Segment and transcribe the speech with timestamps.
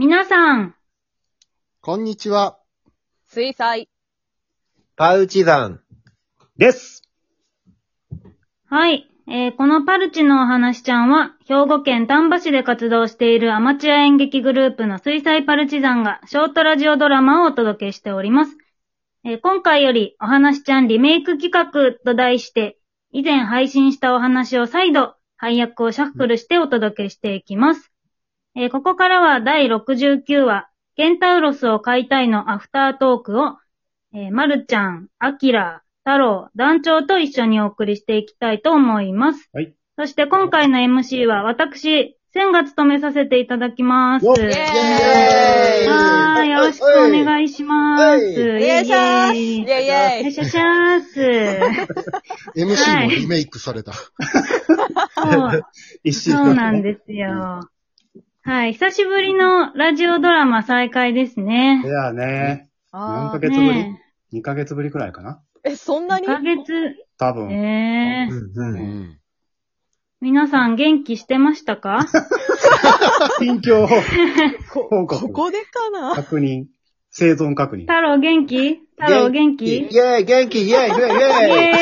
[0.00, 0.74] 皆さん、
[1.82, 2.58] こんにちは。
[3.26, 3.90] 水彩。
[4.96, 5.80] パウチ山
[6.56, 7.02] です。
[8.64, 9.10] はい。
[9.28, 18.56] えーこのパルチのお話ちゃんは、兵庫県丹波市で活動しているアマチュア演劇グループの水彩パルチザンがショートラジオドラマをお届けしております。
[19.26, 22.78] えー今回よりお話ちゃんリメイク企画と題して、
[23.12, 27.89] 以前配信したお話を再度、配役をシャッフルしてお届けしていきます。
[28.56, 33.56] えーここからは第69話、ケンタウロスを買いたいのアフタートークを、
[34.12, 39.48] えー、まるちゃん、あきら、太郎、団長と一緒にお送りしていきたいと思います。
[39.52, 39.72] はい。
[39.96, 44.26] そして今回の MC は私、千が務めさせていただきます。
[44.26, 48.02] イェーイはーい、よろしくお願いします。
[48.02, 51.20] はいイェイイエーシャースイイェイイイいしょしゃーす。
[52.56, 53.92] MC もリメイクされた。
[53.92, 55.64] そう、
[56.12, 57.60] そうなんですよ。
[58.42, 61.82] はい、久しぶりのラジオドラマ再開ですいね。
[61.84, 64.02] やね、何ヶ月ぶり、ね
[64.32, 65.42] ?2 ヶ月ぶりくらいかな？
[65.64, 67.52] え、そんなえ、に？1ヶ月、多分。
[67.52, 68.78] えー、ううん。
[69.02, 69.18] ん。
[70.22, 72.06] 皆さん元気してましたか？
[73.38, 73.86] 近況
[74.72, 75.20] こ、報告。
[75.22, 76.14] ここでかな？
[76.14, 76.64] 確認。
[77.10, 77.80] 生存確認。
[77.80, 78.80] 太郎元気？
[78.98, 79.78] 太郎元気？
[79.80, 80.98] イェーイ元気イェーイイェーイ。
[80.98, 81.72] イェ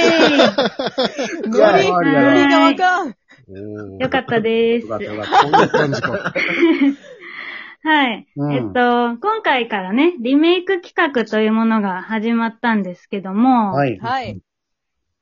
[1.45, 1.47] ーイ。
[1.47, 3.15] リ、リがわかん。
[3.49, 6.33] よかったですよかったよかったこんな感じか。
[7.83, 8.27] はい。
[8.37, 13.99] うんえっと、今回からね、リメイク企画というものが始まったんですけども、はい。
[13.99, 14.41] はい。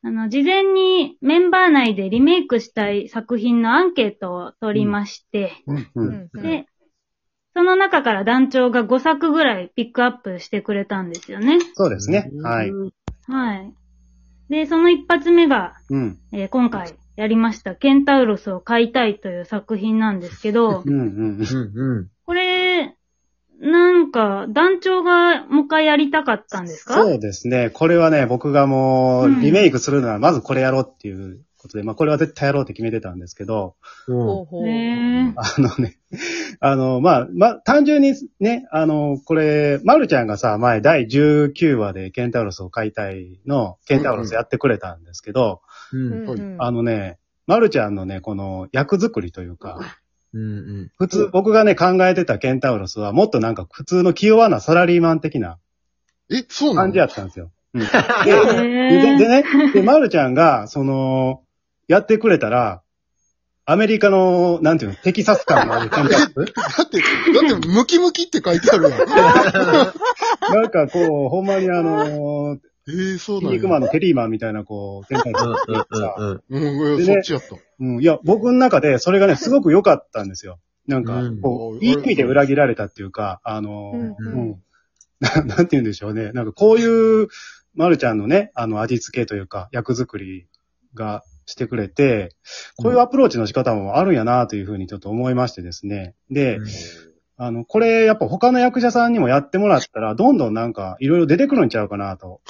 [0.02, 6.08] あの、事前にメンバー内でリメイクしたい作品のアンケートを取りまして、うんううん。
[6.10, 6.66] んうんで、
[7.54, 11.58] その中から団長が5作ぐらいピックアップしてくれたんですよね。
[11.74, 12.30] そうですね。
[12.42, 12.72] はい。
[13.28, 13.72] はい。
[14.48, 16.18] で、その一発目が、うん。
[16.32, 21.06] えー今回やりました、ケンタウロスを買いたいという作品なんですけどう、んうん。
[21.08, 22.08] うんうん。
[22.26, 22.94] これ、
[23.58, 26.94] なんか、団長がもう一回やりたかったんですか？
[26.94, 27.70] そうですね。
[27.70, 33.74] これはね、僕がもう、うんリメイクするなら、まずこれやろうっていうことで、まあこれは絶対やろうって決めてたんですけど、
[34.06, 34.46] ほう
[35.36, 35.98] あのね、
[36.60, 45.62] あの、まあ、まあ、単純にね、あの、これ、まるちゃんがさ、前第19話でケンタウロスを買いたいの、ケンタウロスやってくれたんですけど、
[45.92, 46.26] うん。
[46.26, 46.38] はい。
[46.38, 46.56] うん。
[46.58, 49.78] あのね、まるちゃんのね、この役作りというか、
[50.32, 50.44] うんう
[50.84, 50.90] ん。
[50.98, 55.58] 普通、僕がね、考えてたケンタウロスは、もっとなんか普通の気弱なサラリーマン的な
[56.30, 56.82] え、そうなの？
[56.82, 57.50] 感じやったんですよ。
[57.74, 57.80] うん、
[58.24, 61.42] でででね、で、まるちゃんが、その、
[61.88, 62.82] やってくれたら、
[63.68, 68.98] アメリカの、なんていうの、テキサス感のあるケンタウロスだって、だって、ムキムキって書いてあるやん。
[70.54, 72.58] なんかこう、ほんまにあのー、
[72.88, 73.58] えー、そう筋なんや。
[73.58, 76.94] 肉マンのテリーマンみたいな、こう、ケンタウロスうんうんうん。
[76.94, 77.56] うん、いやそっちやった。
[77.80, 80.60] うん、いや、僕の中でそれがね、すごく良かったんですよ。
[80.86, 84.62] なんかうん、こう、うんいい意味で裏切られたっていうか、あのー、うんううんん。
[85.18, 86.30] ななんて言うんでしょうね。
[86.32, 87.28] なんかこういう、
[87.74, 90.46] まるちゃんのね、あの、味付けというか、役作り
[90.94, 92.34] がしてくれて、
[92.76, 96.14] こういうアプローチの仕方もあるんやなというふうにちょっと思いましてですね。
[96.30, 96.58] で、
[97.38, 102.40] あの、これやっぱ他の役者さんにもやってもらったら、どんどんなんかいろいろ出てくるんちゃうかなと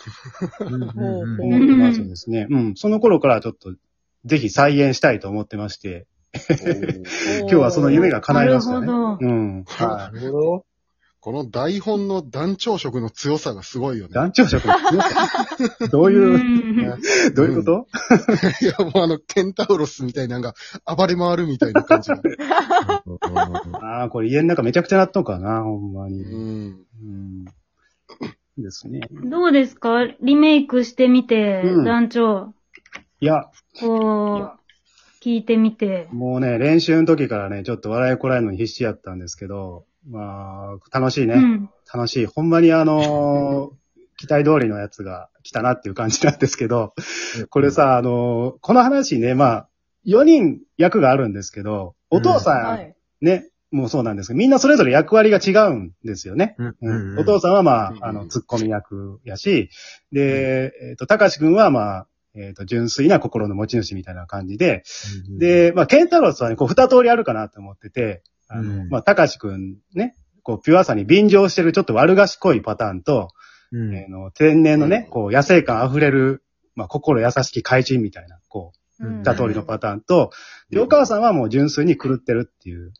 [0.60, 2.46] 思ってますですね。
[2.48, 2.74] うん。
[2.76, 3.74] その頃からちょっと、
[4.24, 6.06] ぜひ再現したいと思ってまして、
[7.40, 8.86] 今日はその夢が叶いましたね。
[8.86, 9.64] なるほどうん。
[9.64, 10.64] なはるほど。
[11.26, 14.08] この台本の団長色の強さがすごいよい。
[14.08, 14.14] ね。
[14.14, 15.88] 団長職の強さ？
[15.90, 16.20] どういう？
[16.22, 17.88] う、んどういうこと、
[18.64, 20.54] いや、もうあの、ケンタウロスみたいなのが
[20.86, 22.20] 暴れ回るみたいな感じが。
[23.82, 26.22] ああ、これ家の中めちゃくちゃなっとんかな、ほんまに。
[26.22, 26.86] うん。
[27.02, 27.44] うん。
[28.62, 29.00] ですね。
[29.24, 30.04] どうですか？
[30.22, 32.54] リメイクしてみて、うん団長。
[33.18, 33.46] いや、
[33.80, 36.06] こう、聞いてみて。
[36.12, 41.34] もうね、練習の時からね、ちょっと笑いこらえるのに必死やったんですけど、まあ、楽しいね。
[41.34, 41.70] うん。
[41.92, 42.26] 楽しい。
[42.26, 43.86] ほんまにあのー
[44.18, 46.94] 期待通りのやつが来たなっていう感じなんですけど、
[47.50, 49.68] これさ、あのーこの話ね、まあ、
[50.06, 52.96] 4人役があるんですけど、お父さん、はい。
[53.20, 56.54] ね、もうそうなんですけど、みんなそれぞれ役割が違うんですよね。
[56.58, 59.70] うんうんお父さんはまあうん、あの、ツッコミ役やし、
[60.12, 64.82] で、えっ、と、たかしくんはまあ、えっ、と、純粋な心の持ち主みたいな感じで、
[65.38, 68.88] で、まあ、ケンタロスはね、こう、二通りあるかなと思ってて、あの、うん。
[68.88, 73.28] まあ、たかしくんね、こう、ピュアさに便乗してるちょっと悪賢いパターンと、
[73.72, 76.44] うん、えーの天然のね、こう、野生感溢れる、
[76.74, 79.22] まあ、心優しき怪人みたいな、こう、うん。
[79.22, 80.30] 二通りのパターンと、
[80.70, 82.92] で、お母さんはもう純粋に狂ってるっていう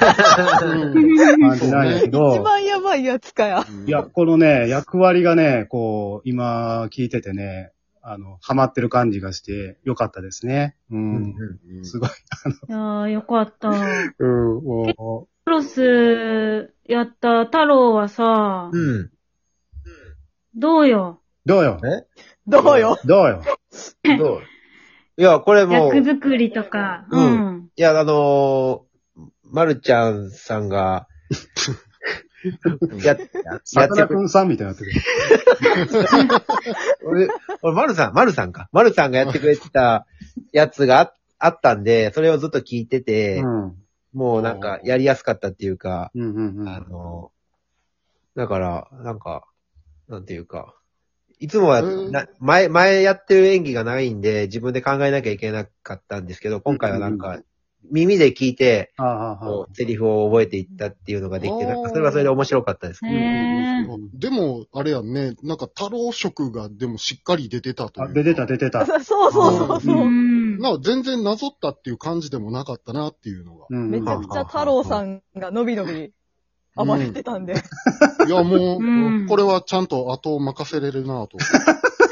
[0.00, 3.66] 感じなんやけ一ど、 番やばいやつかや。
[3.86, 7.72] いや、このね、役割がね、こう、今聞いててね、
[8.04, 10.76] あの、ハマってる感じがして、よかったですね。
[10.90, 10.96] う。
[10.96, 11.34] うんん
[11.78, 12.10] うんすごい。
[12.10, 12.12] い
[12.72, 13.70] やー、よかった。
[14.18, 19.10] うん、もクロスやった太郎はさ、うん。
[20.54, 21.20] どうよ？
[21.46, 21.80] どうよ？
[21.84, 22.06] え？
[22.46, 22.98] どうよ？
[23.04, 23.42] どうよ？
[24.18, 24.42] どう
[25.16, 27.06] いや、これもう、役い作りとか。
[27.10, 27.68] ううんん。
[27.76, 31.06] や、あのー、まるちゃんさんが、
[33.04, 34.92] や、やさかなクンさんみたいになってる。
[37.04, 37.28] 俺、
[37.62, 38.68] 俺、まるさん、まるさんか。
[38.72, 40.06] まるさんがやってくれてた
[40.52, 43.76] やつがああったんで、それをずっと聞いてて、うん。
[44.12, 46.68] もうなんかやりやすかったっていうか、うんうんうん。
[46.68, 47.32] あの、
[48.36, 49.44] だから、なんか、
[50.08, 50.74] なんていうか、
[51.40, 57.40] いつもはうんな、前、前やってる演技がないんで、自分で考えなきゃいけなかったんですけど、今回はなんうか、
[57.90, 63.00] 耳で聞いて、ああ、ああこうセリフを覚えていったっていうのができて、なんかそれはそれで面白かったです。
[63.02, 68.14] でも、あれやんね、なんか太郎色がでもしっかり出てたというあ、か。
[68.14, 68.86] 出てた出てた。
[68.86, 70.04] そうそうそうそうう。
[70.08, 70.58] ん。
[70.58, 73.66] なんか全然なぞったっていう感じでもなかったなっていうのが。
[73.68, 76.12] うんめちゃくちゃ太郎さんがのびのび
[76.76, 77.54] 暴れてたんで。
[78.26, 81.38] いや、もう、うんこれはちゃんと後を任せれるなと。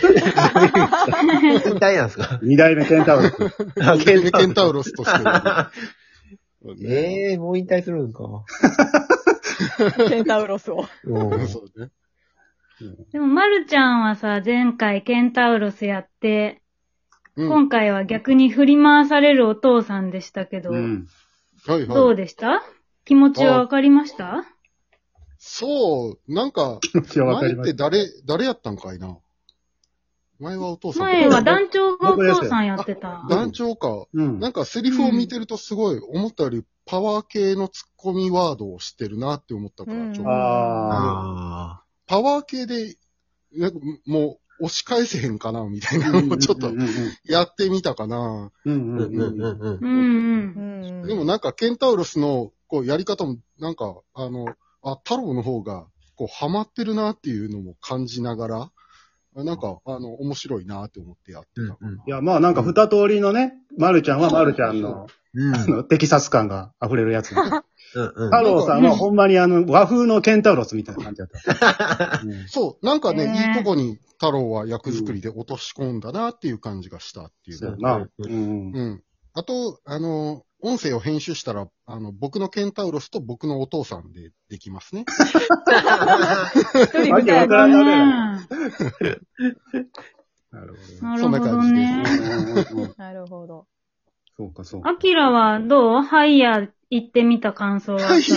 [0.03, 3.35] 引退なんですか二代目ケンタウロス。
[3.81, 5.21] あケンケンタウロスとして。
[6.87, 8.45] ええもう引退するんか。
[10.09, 10.87] ケンタウロスを。
[11.05, 11.91] うんそうね。
[13.13, 16.63] でも、まるちゃんはさ、前回ケンタウロスやって、
[17.37, 17.49] うん。
[17.49, 21.07] 今回は逆に振り回されるお父さんでしたけど、うん。
[21.67, 22.15] はいどはい。
[22.15, 22.63] うでした？
[23.05, 24.45] 気持ちはわかりました？
[25.39, 26.81] そう、なんか、
[27.15, 27.71] いや、わか前ります。
[27.71, 29.17] って誰、誰やったんかいな。
[30.41, 31.03] 前はお父さん。
[31.03, 33.27] 前は団長がお父さんやってた。
[33.29, 34.07] 団長か。
[34.13, 34.41] うん。
[34.41, 42.97] なんかセリフを見てるとすごい、思ったよりパワー系のツッコミワードを知ってるなって思ったから、うんちょっとああパワー系で、
[43.53, 46.11] なんかもう押し返せへんかなみたいあ。
[46.11, 46.71] なのをちょっと
[47.25, 48.51] やってみたかな。
[48.65, 48.75] うん。
[48.75, 49.07] うんー。
[49.07, 51.03] うんうんうんうんうんうん。
[51.03, 54.47] うんでもなんかケンタウロスのこうやり方も、なんか、あの、
[54.83, 58.73] あ、太郎の方が、こう、ハマってるなっていうのも感じながら、あ
[59.45, 61.93] なんか、あの、面白いなって思ってやってたかな。
[62.07, 65.55] いや、まあなんか二通りのね、まるちゃんはまるちゃんの、うん。
[65.55, 67.35] あのテキサス感が溢れるやつ。
[67.35, 67.65] 太
[67.95, 68.31] うんうん。
[68.31, 72.21] 郎さんはほんまにあの、和風のケンタウロスみたいな感じだった。
[72.25, 78.05] うん そう、なんかね、ねいいとこに太郎は役作りで落とし込んだなっていう感じがしたっていうのそうやな。
[78.05, 78.73] ううん。
[78.73, 79.03] うん。
[79.33, 85.05] あと、あの、音声を編集したら、あの、僕のケンタウロスと僕のお父さんでできますね。
[85.09, 85.25] 一
[87.05, 87.67] 人みたいな。
[87.67, 89.19] るやね
[90.53, 91.07] なるほど。
[91.07, 91.77] なるほそんな感どじで
[92.65, 92.93] すね。
[92.97, 93.67] なるほど。
[94.37, 94.91] そうか、そうか。
[94.91, 96.03] アキラはどう？
[96.03, 98.17] ハイヤー行ってみた感想はさ。
[98.17, 98.37] いや、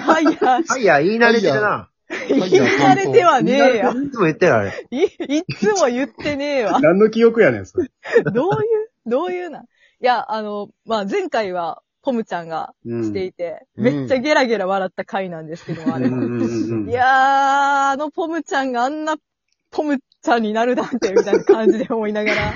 [0.00, 0.30] はいや、
[0.66, 1.90] はいや、言い慣れてるな。
[2.28, 3.90] 言い慣れてはねえや。
[3.90, 4.86] いつも言ってるあれ。
[4.90, 5.04] い、
[5.38, 6.80] いつも言ってねえわ。
[6.80, 7.90] 何の記憶やねん、それ。
[8.32, 9.60] どういう、どういうな？
[9.60, 9.64] ん
[10.02, 13.04] いや、あの、まあ、前回は、ポムちゃんがうん。
[13.04, 13.84] していて、うん。
[13.84, 16.10] めっちゃゲラゲラ笑った回なんですけど、あれは。
[16.90, 19.16] いやー、あのポムちゃんがあんな
[19.70, 22.54] ポムちゃんになるなんて、みたいな感じで思いながら。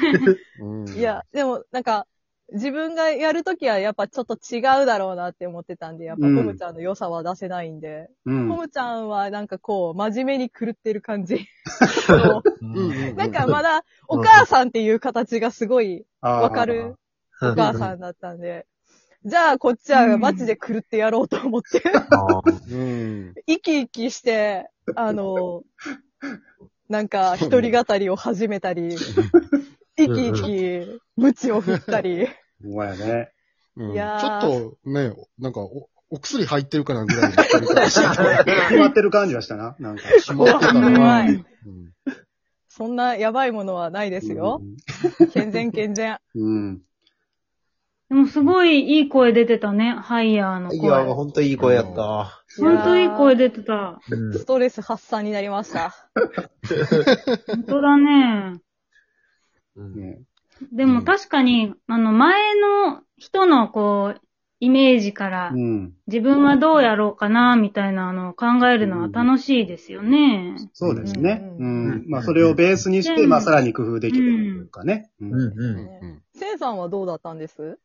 [0.58, 2.08] う んいや、でも、なんか、
[2.52, 6.46] 自分がやるときはやっぱちょっと違うだろうなって思ってたんで、やっぱポうん。
[6.46, 8.48] ムちゃんの良さは出せないんで、うん。
[8.48, 11.46] ポムちゃんはなんかこう、真面目に狂ってる感じ。
[13.16, 16.96] なんかまだ、お母さんっていう形がすごいわかる
[17.42, 18.66] お母さんだったんで、
[19.24, 21.82] じゃあこっちはマジで狂ってやろうと思って、
[22.70, 23.34] うん。
[23.46, 25.62] 生き生きして、あの、
[26.88, 28.96] なんか一人語りを始めたり、
[29.96, 32.28] 生き生き、無知を振ったり、
[32.62, 33.32] ほんまやね。
[33.76, 39.76] うんいやちょーっとね、なんかお、お薬入ってるかなぐらい決まってる感じはしたな。
[39.78, 40.02] なんか。
[40.18, 41.26] しまってた怖な。
[41.26, 41.34] い。
[41.34, 41.44] うん
[42.68, 44.60] そんなやばいものはないですよ。
[45.32, 46.18] 健全健全。
[46.34, 46.82] うん。
[48.08, 51.14] でもすごいいい声出てたね、ハイヤーのいや、声。
[51.14, 52.44] ほんといい声やった。
[52.60, 54.00] ほんといい声出てた。
[54.08, 55.92] うんストレス発散になりました。
[57.46, 58.60] ほんとだね。
[59.76, 60.20] うんね
[60.72, 64.20] でも確かに、あの、前の人のこう、
[64.58, 65.92] イメージからう、ん。
[66.06, 70.56] 自分はどうやろうかな、みたいなのを考えるのは楽しいですよね。
[70.72, 71.42] そうですね。
[71.58, 72.04] ううんん。
[72.08, 75.10] まあ、それをベースにして、うんまあ、さらに工夫できるというかね。
[75.20, 77.78] うんうんううんんセンさんはどうだったんです？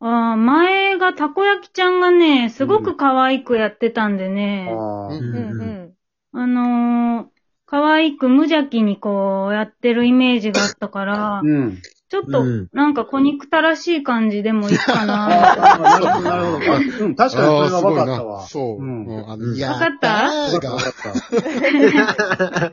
[0.00, 5.06] ああ、前がたこ焼きちゃんがね、すごく可愛くやってたんでね、ああ。
[5.08, 5.92] うんうんうん。
[6.32, 7.26] あのー、
[7.66, 11.78] 可愛く無邪気にこうやってるイメージがあったから、うん。
[12.10, 15.26] ちょっとうんなんか小憎たらしい感じでもいいかな。
[15.28, 16.72] ああ、なるほど、なるほど。
[16.72, 18.46] あうん、確かにそれが分かったわ。
[18.46, 18.82] そう。
[18.82, 19.04] うん。
[19.06, 20.30] うんあうんのいやわかった？
[20.52, 22.72] 分かった、分かっ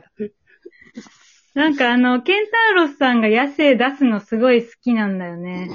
[1.56, 5.70] なんかあの、ケンタウロスさんが野生出すのすごい好きなんだよね。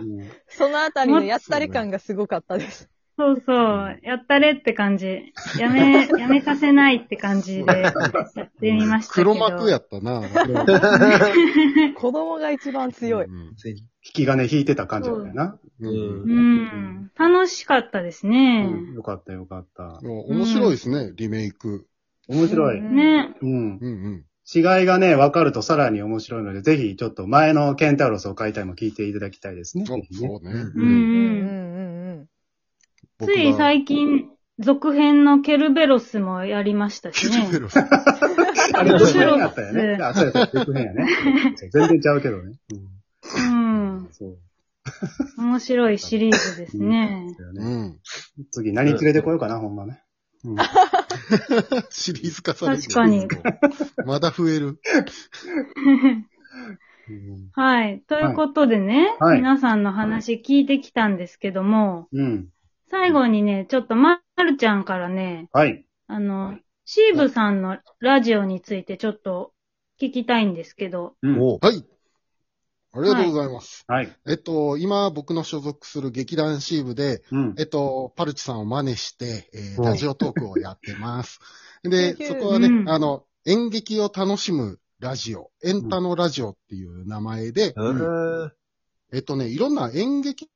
[0.00, 2.88] うんそのあたりのやったり感がすごかったです。
[3.18, 3.98] そうそう。
[4.02, 5.32] やったれって感じ。
[5.58, 9.34] やめ、やめさせないって感じでやってみましたけど。
[9.34, 10.22] 黒幕やったな。
[11.96, 13.24] 子供が一番強い。
[13.24, 13.56] うん。
[13.64, 15.58] 引き金引いてた感じだったよな。
[15.80, 17.10] ううんん。
[17.18, 18.70] 楽しかったですね。
[18.94, 19.98] よかったよかった。
[20.06, 21.88] もう面白いですね、リメイク。
[22.32, 22.78] 面白い。
[22.78, 23.34] うんね。
[23.40, 23.50] うん。
[23.50, 24.24] うんうん。
[24.54, 29.86] 違いがね、分かるとさらに面白いので、ぜひちょっと前のケンタウロスを買いたいも聞いていただきたいですね。
[29.86, 30.06] そうね。
[30.14, 30.74] うんうんうん。
[30.74, 32.28] うんうん
[33.24, 37.46] つい最近、続編のケルベロスもやりましたしね。
[37.46, 37.78] ケルベロス。
[37.78, 39.98] あれ、面白い続編やったよね。
[40.02, 41.06] あ、そうやった、続編やね。
[41.72, 42.58] 全然ちゃうけどね。
[42.72, 43.96] うん。
[43.96, 44.08] うん。
[44.12, 44.38] そう。
[45.38, 47.34] 面白いシリーズですね。
[47.38, 47.98] だよねうん。
[48.50, 50.02] 次、何連れてこようかな、ほんまね。
[50.44, 50.56] うん。
[51.90, 53.28] シリーズ化されてる確かに。
[54.06, 54.78] まだ増える？
[57.08, 58.02] う んはい。
[58.06, 62.48] ということでね、はい皆さんの話聞いてきたんですけども、うん。
[62.90, 65.84] 最後にね、ちょっとまるちゃんからね、はい。
[66.06, 69.52] あの、シーブさんのラジオについてちょっと
[70.00, 71.40] 聞きたいんですけど、うん。
[71.40, 71.84] おはい。
[72.94, 73.84] ありがとうございます。
[73.88, 74.16] はい。
[74.26, 77.54] えっと、今僕の所属する劇団シーブで、うん。
[77.58, 81.40] えっと、パルチさんを真似して、えーうんラジオトークをやってます。
[81.82, 88.52] でそこはね、うんあの、演劇を楽しむラジオ、エンタのラジオっていう名前で、うん。
[89.12, 90.50] えっとね、いろんな演劇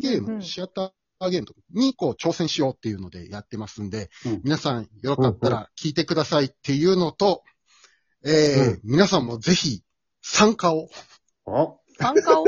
[0.00, 7.42] ゲーム、うんシアターゲームとかにこう挑戦しようっていうのでやってますんで、うん皆さんよかったら聞いてくださいっていうのと、
[8.24, 9.82] えー皆さんもぜひ
[10.22, 10.88] 参加を。
[11.46, 12.44] お参加を？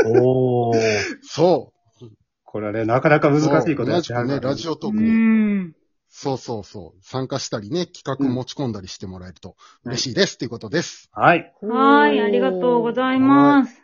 [0.70, 0.78] おー。
[1.22, 2.06] そう。
[2.44, 4.76] これはね、なかなか難しいことや同じくね、ラジオ。
[4.76, 5.74] トークをん。
[6.08, 6.98] そうそうそう。
[7.02, 11.10] 参加したりね、企画持ち込んだりしてもらえると嬉しいですっていうことです。
[11.12, 11.52] はい。
[11.60, 13.82] はい、ありがとうございます。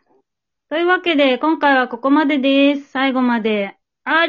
[0.71, 2.91] というわけで、今回はここまでです。
[2.91, 4.29] 最後まで、あり